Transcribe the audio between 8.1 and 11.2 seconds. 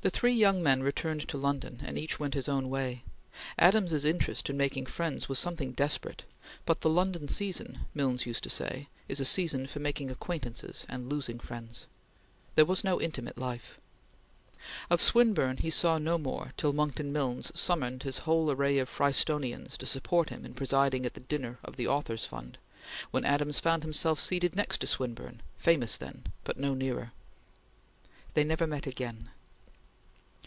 used to say, "is a season for making acquaintances and